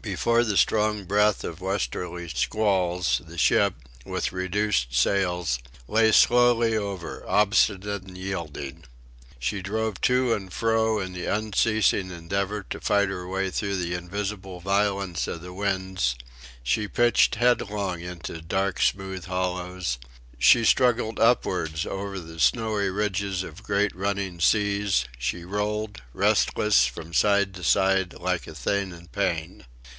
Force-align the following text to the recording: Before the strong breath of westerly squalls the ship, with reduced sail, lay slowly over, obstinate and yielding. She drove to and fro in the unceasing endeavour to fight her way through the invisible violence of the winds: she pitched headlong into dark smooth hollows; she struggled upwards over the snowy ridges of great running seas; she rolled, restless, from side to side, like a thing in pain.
Before 0.00 0.42
the 0.42 0.56
strong 0.56 1.04
breath 1.04 1.44
of 1.44 1.60
westerly 1.60 2.30
squalls 2.34 3.20
the 3.26 3.36
ship, 3.36 3.74
with 4.06 4.32
reduced 4.32 4.94
sail, 4.94 5.46
lay 5.86 6.12
slowly 6.12 6.74
over, 6.78 7.28
obstinate 7.28 8.04
and 8.04 8.16
yielding. 8.16 8.84
She 9.38 9.60
drove 9.60 10.00
to 10.02 10.32
and 10.32 10.50
fro 10.50 10.98
in 10.98 11.12
the 11.12 11.26
unceasing 11.26 12.10
endeavour 12.10 12.62
to 12.70 12.80
fight 12.80 13.10
her 13.10 13.28
way 13.28 13.50
through 13.50 13.76
the 13.76 13.92
invisible 13.92 14.60
violence 14.60 15.26
of 15.26 15.42
the 15.42 15.52
winds: 15.52 16.16
she 16.62 16.88
pitched 16.88 17.34
headlong 17.34 18.00
into 18.00 18.40
dark 18.40 18.80
smooth 18.80 19.26
hollows; 19.26 19.98
she 20.38 20.64
struggled 20.64 21.20
upwards 21.20 21.84
over 21.84 22.18
the 22.18 22.40
snowy 22.40 22.88
ridges 22.88 23.42
of 23.42 23.62
great 23.62 23.94
running 23.94 24.40
seas; 24.40 25.04
she 25.18 25.44
rolled, 25.44 26.00
restless, 26.14 26.86
from 26.86 27.12
side 27.12 27.52
to 27.54 27.64
side, 27.64 28.14
like 28.14 28.46
a 28.46 28.54
thing 28.54 28.92
in 28.92 29.08
pain. 29.08 29.66